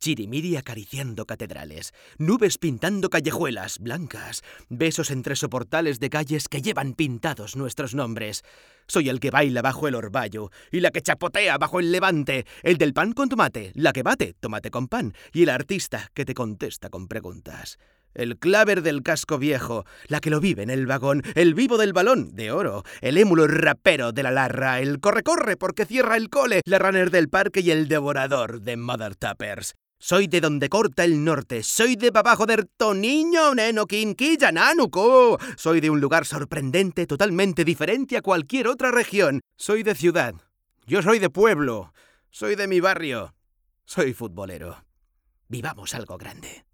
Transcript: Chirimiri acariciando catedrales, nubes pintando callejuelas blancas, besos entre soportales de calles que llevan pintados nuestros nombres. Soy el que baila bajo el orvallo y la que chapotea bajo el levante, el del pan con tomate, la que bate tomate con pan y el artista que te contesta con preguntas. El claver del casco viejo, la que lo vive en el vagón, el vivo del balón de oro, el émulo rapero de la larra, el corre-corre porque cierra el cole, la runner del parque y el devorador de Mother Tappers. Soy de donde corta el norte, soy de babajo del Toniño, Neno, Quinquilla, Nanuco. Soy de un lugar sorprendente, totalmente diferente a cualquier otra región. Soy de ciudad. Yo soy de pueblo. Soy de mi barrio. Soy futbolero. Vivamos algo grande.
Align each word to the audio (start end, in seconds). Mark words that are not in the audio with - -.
Chirimiri 0.00 0.56
acariciando 0.56 1.26
catedrales, 1.26 1.92
nubes 2.16 2.56
pintando 2.56 3.10
callejuelas 3.10 3.78
blancas, 3.78 4.42
besos 4.70 5.10
entre 5.10 5.36
soportales 5.36 6.00
de 6.00 6.08
calles 6.08 6.48
que 6.48 6.62
llevan 6.62 6.94
pintados 6.94 7.54
nuestros 7.54 7.94
nombres. 7.94 8.42
Soy 8.88 9.10
el 9.10 9.20
que 9.20 9.30
baila 9.30 9.60
bajo 9.60 9.88
el 9.88 9.94
orvallo 9.94 10.50
y 10.72 10.80
la 10.80 10.90
que 10.90 11.02
chapotea 11.02 11.58
bajo 11.58 11.80
el 11.80 11.92
levante, 11.92 12.46
el 12.62 12.78
del 12.78 12.94
pan 12.94 13.12
con 13.12 13.28
tomate, 13.28 13.72
la 13.74 13.92
que 13.92 14.02
bate 14.02 14.34
tomate 14.40 14.70
con 14.70 14.88
pan 14.88 15.12
y 15.34 15.42
el 15.42 15.50
artista 15.50 16.10
que 16.14 16.24
te 16.24 16.32
contesta 16.32 16.88
con 16.88 17.06
preguntas. 17.06 17.78
El 18.14 18.38
claver 18.38 18.82
del 18.82 19.02
casco 19.02 19.38
viejo, 19.38 19.84
la 20.08 20.20
que 20.20 20.30
lo 20.30 20.40
vive 20.40 20.62
en 20.62 20.70
el 20.70 20.86
vagón, 20.86 21.22
el 21.34 21.54
vivo 21.54 21.76
del 21.78 21.92
balón 21.92 22.34
de 22.34 22.50
oro, 22.50 22.84
el 23.02 23.18
émulo 23.18 23.46
rapero 23.46 24.12
de 24.12 24.22
la 24.22 24.32
larra, 24.32 24.80
el 24.80 24.98
corre-corre 24.98 25.56
porque 25.56 25.84
cierra 25.86 26.16
el 26.16 26.28
cole, 26.28 26.62
la 26.64 26.78
runner 26.78 27.10
del 27.10 27.28
parque 27.28 27.60
y 27.60 27.70
el 27.70 27.86
devorador 27.86 28.62
de 28.62 28.76
Mother 28.76 29.14
Tappers. 29.14 29.74
Soy 30.02 30.28
de 30.28 30.40
donde 30.40 30.70
corta 30.70 31.04
el 31.04 31.22
norte, 31.22 31.62
soy 31.62 31.94
de 31.94 32.10
babajo 32.10 32.46
del 32.46 32.66
Toniño, 32.68 33.54
Neno, 33.54 33.84
Quinquilla, 33.86 34.50
Nanuco. 34.50 35.38
Soy 35.58 35.82
de 35.82 35.90
un 35.90 36.00
lugar 36.00 36.24
sorprendente, 36.24 37.06
totalmente 37.06 37.66
diferente 37.66 38.16
a 38.16 38.22
cualquier 38.22 38.66
otra 38.66 38.90
región. 38.90 39.42
Soy 39.56 39.82
de 39.82 39.94
ciudad. 39.94 40.34
Yo 40.86 41.02
soy 41.02 41.18
de 41.18 41.28
pueblo. 41.28 41.92
Soy 42.30 42.56
de 42.56 42.66
mi 42.66 42.80
barrio. 42.80 43.34
Soy 43.84 44.14
futbolero. 44.14 44.86
Vivamos 45.48 45.92
algo 45.94 46.16
grande. 46.16 46.64